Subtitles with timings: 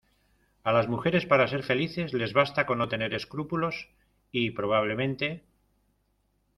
[0.63, 3.87] a las mujeres para ser felices les basta con no tener escrúpulos,
[4.31, 5.43] y probablemente